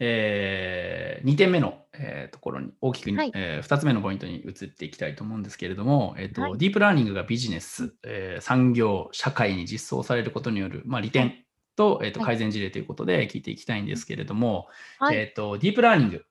[0.00, 11.44] えー、2点目の、えー、ところに大きく、はい、えー、2つ目のポイントに移っていきたいと思うんですけれども、えーと、はい、ディープラーニングがビジネス、えー、産業、社会に実装されることによる、まあ、利点
[11.76, 14.66] と,、えーと改善事例ということで聞いていきたいんですけれども、
[14.98, 16.24] はい、えーと、ディープラーニング、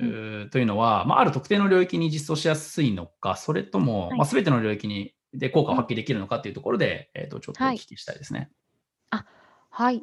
[0.00, 0.04] う
[0.46, 8.50] ん、というのは、まあ、ある特定の領域に実装しやすいのか、それとも、まあ、全ての領域にで効果を発揮できるのかというところで、えー、とちょっとお聞きしたいですね。
[9.10, 9.24] あ
[9.70, 10.02] はい、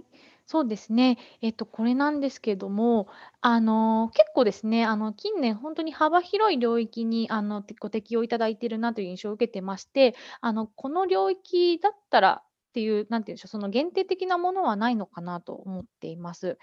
[0.52, 1.18] そうですね。
[1.42, 3.08] えっと、これなんですけども、
[3.42, 12.44] あの、結構ですね、あの、近年本当に幅広い領域に、あの、ご適用いただいているなという印象を受けてまして、あの、この領域だったら
[12.80, 16.58] っていう、なんていうんでしょう、その限定的なものはないのかなと思っています。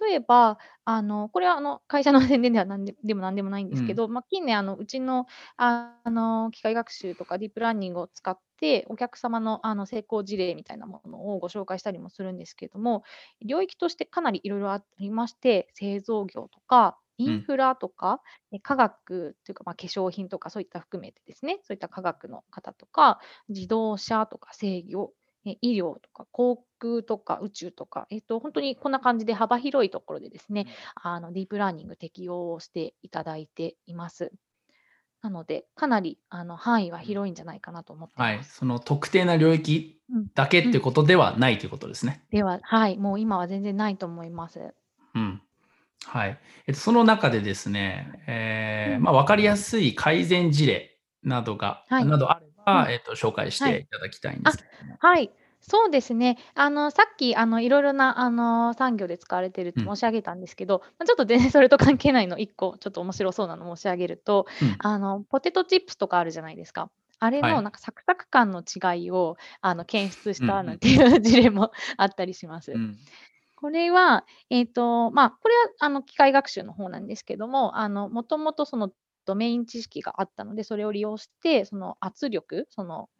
[0.00, 5.26] 例えば、あの、これはあの会社の宣伝ではなんででもなんでもないんですけど、まあ、近年あの、うちの
[5.58, 13.02] あの機械学習とかディープラーニングを使って、お客様のあの成功事例みたいなものをご紹介したりもするんですけれども、
[13.44, 18.22] 領域としてかなりいろいろありまして、製造業とか、インフラとか、
[18.52, 25.12] え科学というか、まあ、化粧品とかそういった含めてですね、そういった科学の方とか、自動車とか制御、
[25.44, 34.32] 医療とか航空とか宇宙とか、えっと、本当にこんな感じで幅広いところでですね、あのディープラーニング適用していただいています。
[35.20, 40.00] なので、かなりあの範囲は広いんじゃないかなと思ってはい、その特定な領域
[40.34, 42.22] だけってことではないということですね。
[42.30, 44.74] では、はい、もう今は全然ないと思います。
[45.14, 45.42] うん。
[46.04, 46.38] はい。
[46.66, 52.30] えっと、その中でですね、えー、まあ、分かりやすい改善事例などが、はい、など
[52.90, 54.96] えっと、紹介していただきたいんですけども。
[55.00, 55.30] はい。
[55.60, 56.38] そうですね。
[56.54, 64.76] あの、さっき、あの、いろいろな、あの、産業で使われてるって申し上げたんですけど、ま、ちょっと全然 それと関係ないの1個ちょっと面白そうなの申し上げると、うん。
[64.78, 66.90] あの、ポテトチップスとかあるじゃないですか。
[67.20, 72.72] あれのなんかサクサク感の違いを、あの、検出したなんていう事例もあったりします。
[72.72, 72.96] うん。
[73.56, 78.92] これは、えっと、まあ、これは、あの、機械学習の方なんですけども、あの、もともとその
[79.28, 83.10] ドメイン知識があったので、それを利用して、その圧力、その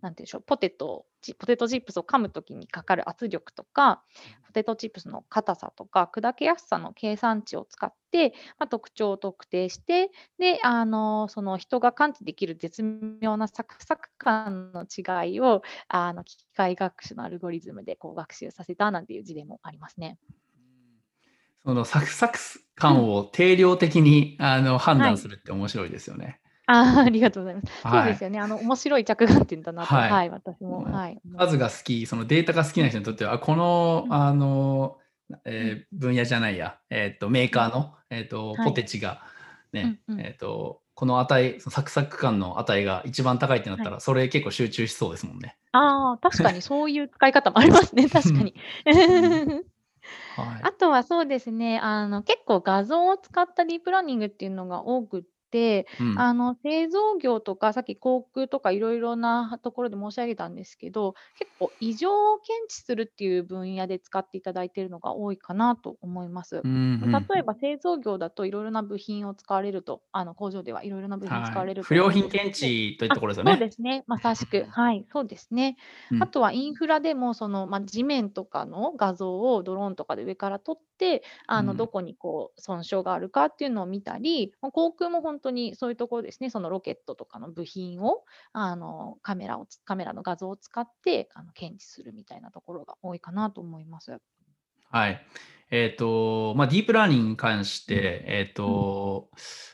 [0.00, 1.06] なんていうんでしょう、ポテト
[1.38, 4.04] ポテトチップスを噛むときにかかる圧力とか、
[4.46, 12.82] ポテトチップスの硬さとか、砕けやすさの計算値を使って、まあ、特徴を特定して、で、あの、その人が感知できる絶
[13.20, 20.18] 妙なサクサク感の違いを、あの、機械学習のアルゴリズムでこう学習させたなんていう事例もありますね。
[21.68, 22.38] そのサクサク
[22.76, 26.40] 感を定量的に、うん、あの判断するって面白いですよね。
[26.64, 27.82] ああ、ありがとうございます。
[27.82, 28.40] そうですよね。
[28.40, 31.20] あの、面白い着眼点だなと、はい、はい、私も、はい。
[31.36, 34.96] 数が好き、そのデータが好きな人にとっては、この、あの、
[35.44, 39.20] えー、分野じゃないや、えっ、ー、と、メーカーの、えっ、ー、と、ポテチが、
[39.74, 45.58] ね、うんうん、えっ、と、この値、そのサクサク感の値が一番高いってなったら、はい、それ結構集中しそうですもんね。
[45.72, 48.54] ああ、確かにそういう使い方もありますね、確かに。
[50.36, 55.28] はい、あとはそうですね、あの結構画像を使ったディープラーニングっていうのが多くて、
[56.00, 56.18] うん。
[56.18, 66.60] あの、製造業とか、さっき航空とかいろいろなところで申し上げたんですけど、結構異常を検知するっていう分野で使っていただいているのが多いかなと思います。
[66.62, 73.52] うん、例えば製造業だといろいろな部品を使われると、あの工場ではいろいろな部品使われる不良品検知というところですよね。
[73.52, 74.04] そうですね。
[74.06, 74.64] まさしく。
[74.70, 75.76] はい、そうですね。
[76.20, 94.18] あとはインフラでも、その、まあ、地面とかの画像をドローンとかで上から撮って、あの、どこにこう損傷があるかっていうのを見たり、航空も本当にそういうところですね、そのロケットとかの部品をあのカメラをカメラの画像を使ってあの検知するみたいなところが多いかなと思います。
[94.90, 95.20] はい。
[95.70, 99.28] えっ、ー、と、まあ、ディープラーニングに関して、うん、えっ、ー、と、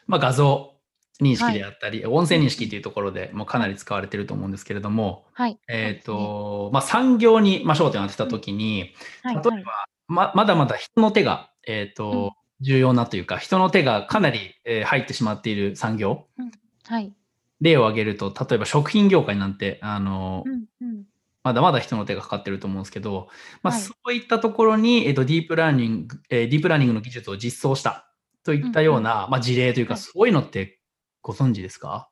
[0.07, 0.75] まあ、画像
[1.21, 8.95] 認識であったり、はい、音声認識というところでもかなり使われていると思うんですけれども、はい、えっ、ー、と、ね、まあ、産業に、まあ、焦点を当てたときに、
[9.25, 9.37] うん。
[9.37, 9.73] はい、例えば、
[10.07, 16.27] ままだまだ人の手が、えっ、と、重要なというか、人の手がかなり、えー、入ってしまっている産業。
[16.39, 16.51] うん、
[16.87, 17.13] はい。
[17.61, 21.05] 例を挙げると、例えば食品業界なんて、あの、うんうん、
[21.43, 23.29] まだまだ人の手がかかってると思うんですけど、
[23.63, 28.11] まあ、はい、そういったところに、えーと、ディープラーニング、えー、ディープラーニングの技術を実装した
[28.45, 30.81] といったような、うんうん、まあ、事例というか、そういうのって
[31.23, 32.09] ご存知ですか？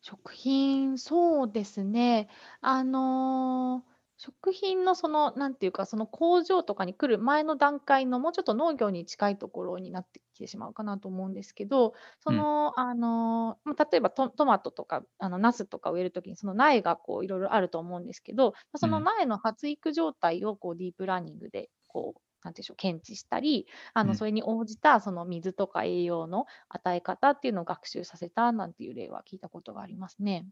[0.00, 2.28] 食品、そうですね。
[2.60, 12.46] あのー食品のその、なんていうか、その工場とかに来る前の段階のもうちょっと農業に近いところになってきてしまうかなと思うんですけど、そうん。
[12.46, 30.46] の、あの、ま、例えばトトマトとか、あの、ナスとか植える時にその苗がこういろいろあると思うんですけど、ま、その苗の発育状態をこうディープラーニングでこう、なんでしょう、検知したり、あの、それに応じたその水とか栄養の与え方っていうのを学習させたなんていう例は聞いたことがありますね。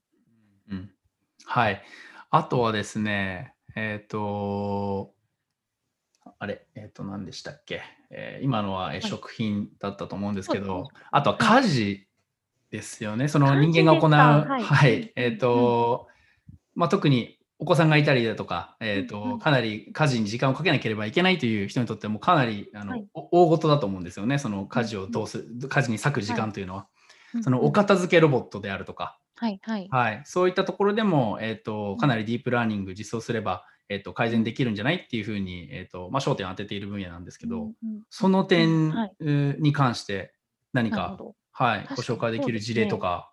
[0.70, 0.94] うん。
[1.44, 1.82] はい。
[2.30, 5.12] あとはですね、えっ、と、
[6.38, 12.06] あれ、えっ、ー、と、何でしたっけ、えー、今のは食品だったと思うんですけど、はい、あとは家事
[12.70, 13.28] ですよね。
[13.28, 16.08] その人間が行う、はい、はい、えっ、ー、と、
[16.50, 26.88] うん、まあ、特にお子さんがいたりだとか、えーと、かなり家事に時間をかけなければいけないという人にとってもかなりあの、はい、大事だと思うんですよね、その家事をどうする、家事に割く時間というのは。
[27.32, 29.88] はい、そのお片付けロボットであるとか、はいはい。
[29.90, 37.74] はい、そういったところでも、えーと、かなりディープラーニング実装すれば、えーと、改善できるんじゃないっていうふうに、えーとまあ、焦点を当てている分野なんですけど、うんうん、
[38.08, 38.94] その点
[39.58, 40.32] に関して
[40.72, 41.18] 何か、
[41.52, 43.30] はい、ご紹介できる事例とか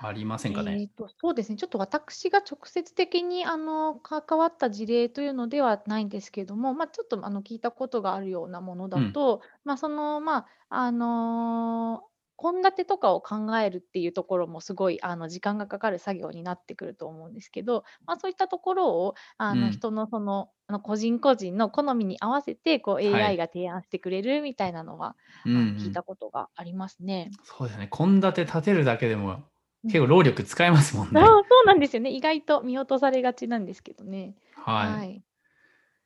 [0.00, 0.82] ありませんかね？
[0.82, 12.04] えと、そうですね、ちょっと私が直接的にあの関わった事例というのではないんですけども、まあ、ちょっとあの聞いたことがあるようなものだと、まあ、その、まあ、あの
[12.38, 27.30] 献立とかを考えるっていうところもすごいあの時間がかかる作業になってくると思うんですけど、まあ、そういったところをあの人のそのあの個人個人の好みに合わせてこう AI が提案してくれるみたいなのは、うん聞いたことがありますね。
[27.42, 27.88] そうですね。
[27.90, 29.42] 献立立てるだけでも
[29.84, 31.20] 結構労力使えますもんね。
[31.20, 31.32] あそ
[31.64, 32.10] うなんですよね。
[32.10, 34.34] 意外と見落とされがちなんですけどね。
[34.54, 34.92] はい。
[34.92, 35.22] はい、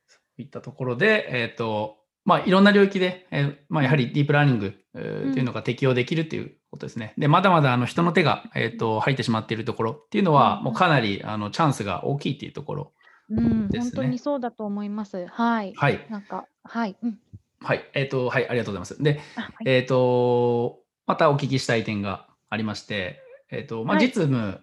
[0.07, 7.13] そういったところで、えっ、ー、と、まあ、いろんな領域で、えー、まあ、やはりディープラーニング、というのが適用できるということですね。
[7.17, 12.91] で、まだまだあの人の手が、えーと、入ってしまっているところっていうのは、もうかなりあのチャンスが大きいっていうところ
[13.29, 13.47] ですね。
[13.47, 15.25] うん、本当にそうだと思います。
[15.27, 15.73] はい。
[15.75, 16.05] はい。
[16.11, 16.95] なんか、はい。
[17.01, 17.17] うん、
[17.59, 17.89] はい。
[17.95, 19.01] えっ、ー、と、はい、ありがとうございます。
[19.01, 24.61] で、はい、えっ、ー、と、またお聞きしたい点がありまして、えっ、ー、と、まあ、実務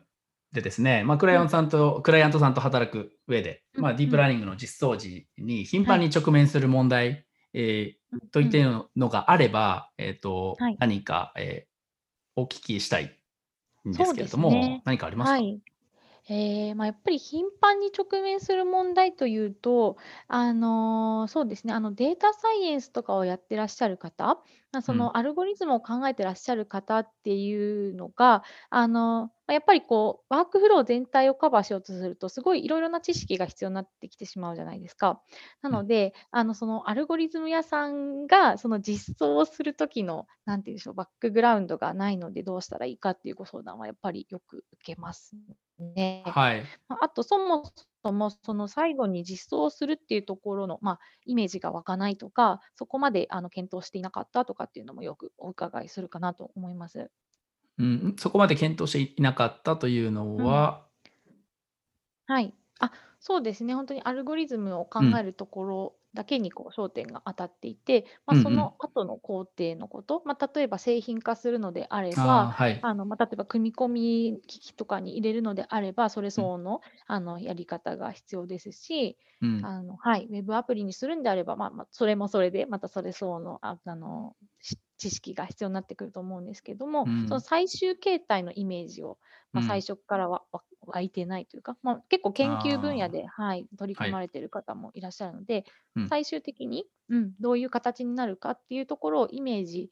[0.52, 13.16] でですね、まあ、クライアントさんと、うん、クライアントさんと働く上で、まあ、ディープラーニングの実装時に頻繁に直面する問題えー、といったのがあれば、えっ、ー、と、はい、何か、えー、お聞きしたい
[13.88, 15.60] んですけれども、ね、何かありますか、はい。
[16.28, 19.96] えーまあ、やっぱり頻繁に直面する問題というと、
[20.28, 24.38] あのーそうですね、あのデータサイエンスとかをやってらっしゃる方、
[24.72, 35.22] まそのアルゴリズムを考えてらっしゃる方っていうのが、あのまやっぱりこうワークフロー全体をカバーしようとすると、すごいいろいろな知識が必要になってきてしまうじゃないですか。
[35.62, 45.34] なので、あのそのアルゴリズム屋さんがその実装をする時の、なんていうんでしょう、バックグラウンドがないのでどうしたらいいかっていうご相談はやっぱりよく受けます
[45.78, 46.22] ね。
[46.26, 46.64] はい。
[46.88, 47.64] あと、そも
[48.02, 57.10] そもその最後に実装するっていうところの、まあ、イメージが湧かないとか、そこまであの検討していなかったとかっていうのもよくお伺いするかなと思います。
[57.78, 60.86] うん、そこまで検討していなかったというのは、
[62.26, 62.54] はい。
[62.78, 63.74] あ、そうですね。
[63.74, 72.78] 本当にアルゴリズムを考えるところだけにこう焦点が当たっていて、まあ、その後の工程のこと、まあ、例えば製品化するのであれば、はい。
[72.82, 79.64] あのまあ、例えば組み込み機器とかに入れるのであれば、それ相応のあのやり方が必要ですし、うん。
[79.64, 84.34] あのはい、ウェブアプリにするんであれば、まあまあ、それもそれで、またそれ相応のああの
[84.98, 89.18] 知識が必要になってくると思うんですけども、その最終形態のイメージを、
[89.52, 90.42] まあ、最初からは
[90.86, 99.90] 湧いてないというか、まあ、結構研究分野で、はい、取り組まれている方もいらっしゃるので、はい、最終的に、うん、どういう形になるかっていうところをイメージ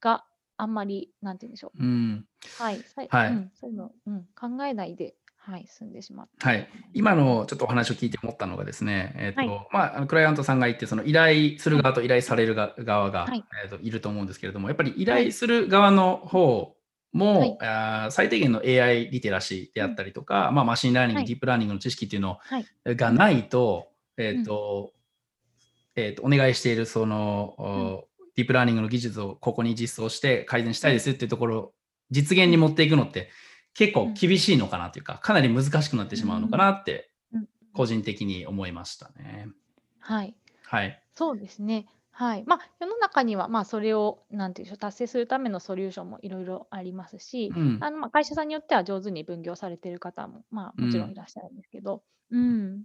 [0.00, 0.24] が
[0.56, 1.82] あんまり、なんて言うんでしょう。
[1.82, 2.24] うん、
[2.58, 6.48] はい、はい、うん、そういうの、うん、考えないで、はい、済んでしまった。
[6.48, 16.76] はい、今のちょっとお話を聞いて思ったのがですね、えーと、はい、まあ、クライアントさんがいて、その依頼する側と依頼される側が、はい、えーと、いると思うんですけれども、やっぱり依頼する側の方
[17.18, 22.38] も、はい、あ最低限の AI リテラシーであったりとか、うん、まあ、マシンラーニング、ディープラーニングの知識っていうの
[22.86, 24.92] がないと、えっ、ー、と、
[25.96, 28.04] うん、えーと、お願いしているその、
[28.36, 31.72] ディープラーニングの技術をここに実装して改善したいですっていうところ
[32.10, 33.30] 実現に持っていくのって
[33.74, 37.10] 結構厳しいのかなというか、かなり難しくなってしまうのかなって
[37.72, 39.48] 個人的に思いましたね。
[40.00, 40.34] はい。
[40.64, 41.02] はい。
[41.14, 41.86] そうですね。
[42.18, 42.42] はい。
[42.48, 47.78] まあ、世の中には、まあ、それを、なんていうんでしょう、達成するためのソリューションもいろいろありますし、うん。
[47.80, 52.82] あの、まあ、会社さんによっては上手に分業されている方も、まあ、もちろんいらっしゃるんですけど、うん。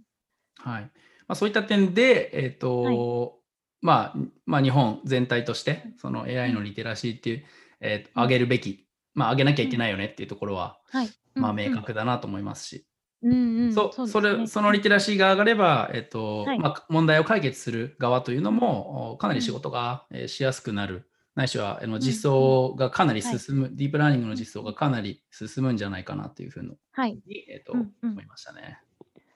[0.58, 0.82] はい。
[0.82, 0.90] ま
[1.28, 2.96] あ、そういった点で、えっはい。
[2.98, 3.40] と、
[3.80, 7.44] まあ、まあ、日本全体として、その AI のリテラシーっていう、
[7.80, 11.10] えーと、上げるべき、まあ、上げなきゃいけないよねっていうところは、はい。
[11.34, 12.86] まあ、明確だなと思いますし、
[13.24, 27.18] うんうん、そそそれそのリテラシーが上がれば、えっと、はい、まあ、問題を解決する側というのもかなり仕事が、えしやすくなる、ないしはあの実装がかなり進む、はい、ディープラーニングの実装がかなり進むんじゃないかなというふうに、はい。
[27.48, 28.78] えっと思いましたね。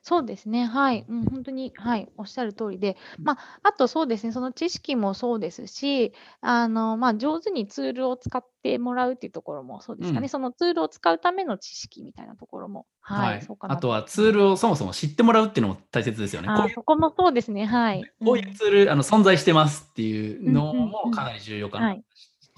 [0.08, 1.04] そうですね、はい。
[1.06, 10.28] うん、本当に、はい、おっしゃる通りで、まあ、あとそうですね、その知識もそうですし、あの、まあ、上手にツールを使ってもらうっていうところもそうですかね、うん。
[10.30, 13.42] そのツールを使うための知識みたいなところも、はい、はい。
[13.42, 14.32] そうかなとあとはツー。
[14.32, 16.48] ルをそもそも知ってもらうっていうのも大切ですよね。
[16.48, 18.00] こああ、ういうそこもそうですね、はい。
[18.20, 18.54] うこういうん。
[18.54, 20.72] ツール、あの、存在してますっていううんの。
[20.72, 21.86] もかなり重要かな。
[21.88, 22.02] はい。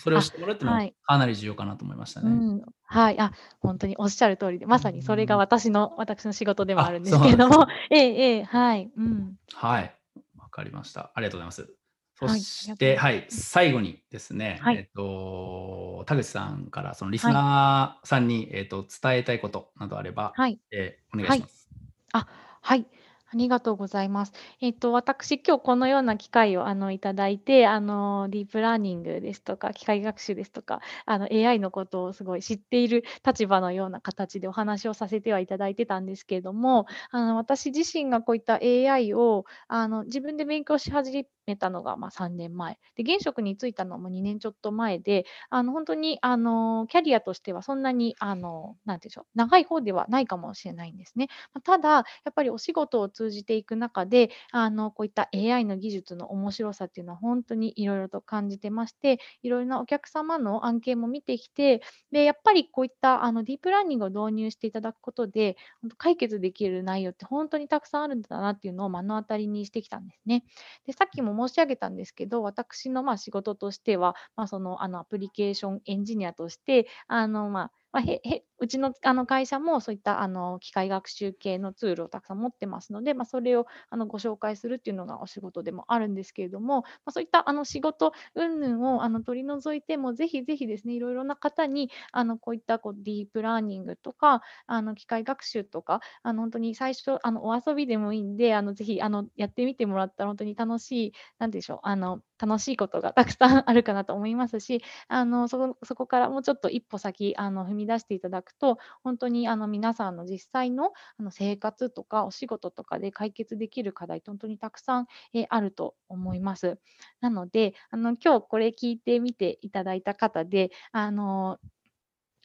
[0.00, 0.94] それを知あ、ってもらうっていうのもはい。
[1.02, 2.26] かなり重要かなと思いましたね。
[2.30, 5.38] うん、はい、あ、ほんとにおっしゃる通りで、うまさにそれがん。
[5.38, 8.00] 私の私の仕事でもああ、るんですけれども、 ええ
[8.36, 9.36] ええ、はい、うん。
[9.54, 9.94] はい、
[10.36, 11.12] わかりました。
[11.14, 11.74] ありがとうございます。
[12.14, 13.14] そして、がとうござい。
[13.14, 13.46] はい、うん。
[13.46, 14.76] 最後にですね、はい。
[14.76, 17.34] えっと、田口さんからそのリスはい。
[17.34, 20.60] ナーさんに、えっと、伝えたいことなどあれば、はい。
[20.70, 21.38] え、お願いはい。
[21.38, 21.70] します。
[22.12, 22.26] あ、
[22.62, 22.86] はい、
[23.32, 24.32] ありがとうございます。
[24.60, 42.78] えっと、私、今日このような機会を、あの、いただいて、あの、ディープラーニングですとか、機械学習ですとか、あの、AI のことをすごい知っている立場のような形でお話をさせてはいただいてたんですけれども、あの、私自身がこういった AI を、あの、自分で勉強し始めたのが、ま、3年前。
[42.96, 51.28] で、現職に就いたのも2年ちょっと前で、あの、ほんとに、あの、キャリアとしてはそんなに、あの、なんて言うんでしょう、長い方ではないかもしれないんですね。
[51.64, 70.44] ただ、やっぱりお仕事を通じていく中で、あの、こういった AI の技術の面白さっていうのはほんとに色々と感じてまして、色々なお客様の案件も見てきて、で、やっぱりこういった、あの、ディープラーニングを導入していただくことで、ほんと解決できる内容ってほんとにたくさんあるんだなっていうのを目の当たりにしてきたんですね。
[70.86, 116.78] で、さっきも申し上げたんですけど、私の、ま、仕事としては、ま、その、あの、アプリケーションエンジニアとして、あの、まま、へへうちの、あの、会社もそういった、あの、機械学習系のツールをたくさん持ってますので、まあ、それを、あの、ご紹介するっていうのがお仕事でもあるんですけれども、まあ、そういった、あの、仕事云々を、あの、取り除いても、ぜひぜひですね、色々な方に、あの、こういった、こう、ディープラーニングとか、あの、機械学習とか、あの、ほんとに最初、あの、お遊びでもいいんで、あの、ぜひ、あの、やってみてもらったらほんとに楽しい、なんて言うんでしょう、あの、楽しいことがたくさんあるかなと思いますし、あの、そこそこからもうちょっと一歩先、あの、踏み出していただくと、本当に、あの、皆さんの実際の、あの、生活とかお仕事とかで解決できる課題ってほんとにたくさん、え、あると思います。
[117.20, 121.58] なので、あの、今日これ聞いてみていただいた方で、あの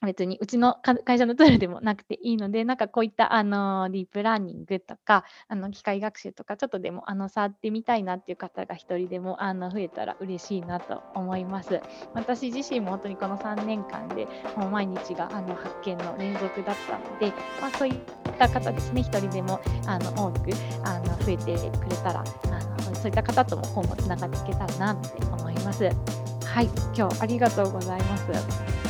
[0.03, 0.75] 別にうちの
[1.05, 11.79] 会社のツールでもなくていいので、なんかこういった、あの、ディープラーニングとか、あの、機械学習とかちょっとでも、あの、触ってみたいなっていう方が1人でも、あの、増えたら嬉しいなと思います。
[12.13, 17.95] 私自身もほんとにこの3年間で、もう毎日が、あの、発見の連続だったので、まあ、そういっ
[18.37, 20.51] た方ですね、1人でも、あの、多く、
[20.83, 25.85] あの、増えてくれたら、あの、そういった方とも今後繋がっていけたらなって思います。
[25.85, 28.84] はい、今日ありがとうございます。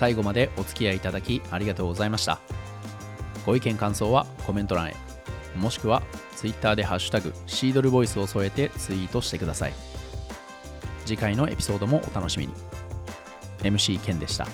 [0.00, 2.40] 最後までお付き合いいただきありがとうございました。
[3.44, 4.96] ご意見感想はコメント欄へ、
[5.54, 6.02] もしくは
[6.36, 9.74] Twitter でハッシュタグシードルボイスを添えてツイートしてください。
[11.04, 12.54] 次回のエピソードもお楽しみに。
[13.62, 14.46] MC ケンでした。